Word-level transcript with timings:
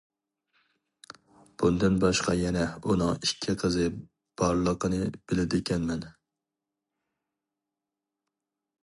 بۇندىن 1.63 1.99
باشقا 2.03 2.33
يەنە 2.39 2.63
ئۇنىڭ 2.93 3.11
ئىككى 3.27 3.55
قىزى 3.65 3.85
بارلىقىنى 4.43 5.03
بىلىدىكەنمەن. 5.19 6.09